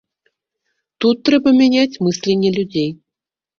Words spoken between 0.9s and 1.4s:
Тут